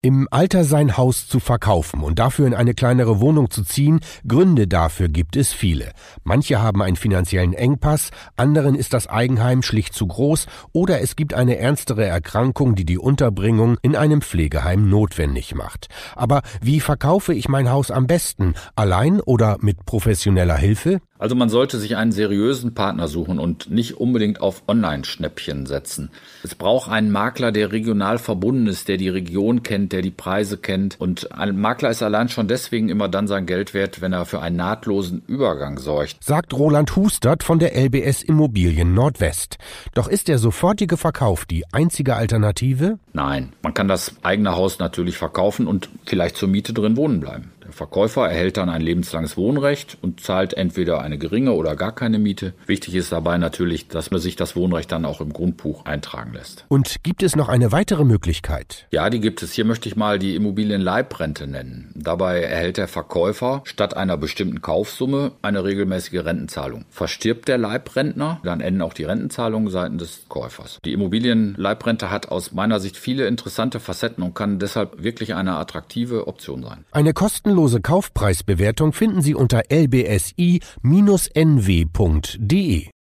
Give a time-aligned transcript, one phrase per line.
[0.00, 4.68] Im Alter sein Haus zu verkaufen und dafür in eine kleinere Wohnung zu ziehen, Gründe
[4.68, 5.90] dafür gibt es viele.
[6.22, 11.34] Manche haben einen finanziellen Engpass, anderen ist das Eigenheim schlicht zu groß oder es gibt
[11.34, 15.88] eine ernstere Erkrankung, die die Unterbringung in einem Pflegeheim notwendig macht.
[16.14, 18.54] Aber wie verkaufe ich mein Haus am besten?
[18.76, 21.00] Allein oder mit professioneller Hilfe?
[21.18, 26.10] Also man sollte sich einen seriösen Partner suchen und nicht unbedingt auf Online-Schnäppchen setzen.
[26.44, 30.58] Es braucht einen Makler, der regional verbunden ist, der die Region kennt, der die Preise
[30.58, 31.00] kennt.
[31.00, 34.40] Und ein Makler ist allein schon deswegen immer dann sein Geld wert, wenn er für
[34.40, 36.16] einen nahtlosen Übergang sorgt.
[36.22, 39.58] Sagt Roland Hustert von der LBS Immobilien Nordwest.
[39.94, 42.98] Doch ist der sofortige Verkauf die einzige Alternative?
[43.12, 47.50] Nein, man kann das eigene Haus natürlich verkaufen und vielleicht zur Miete drin wohnen bleiben.
[47.68, 52.18] Der Verkäufer erhält dann ein lebenslanges Wohnrecht und zahlt entweder eine geringe oder gar keine
[52.18, 52.54] Miete.
[52.64, 56.64] Wichtig ist dabei natürlich, dass man sich das Wohnrecht dann auch im Grundbuch eintragen lässt.
[56.68, 58.86] Und gibt es noch eine weitere Möglichkeit?
[58.90, 59.52] Ja, die gibt es.
[59.52, 61.92] Hier möchte ich mal die Immobilienleibrente nennen.
[61.94, 66.86] Dabei erhält der Verkäufer statt einer bestimmten Kaufsumme eine regelmäßige Rentenzahlung.
[66.88, 70.78] Verstirbt der Leibrentner, dann enden auch die Rentenzahlungen seitens des Käufers.
[70.86, 76.28] Die Immobilienleibrente hat aus meiner Sicht viele interessante Facetten und kann deshalb wirklich eine attraktive
[76.28, 76.86] Option sein.
[76.92, 80.60] Eine kostenlose kostenlose Kaufpreisbewertung finden Sie unter lbsi-nw.de.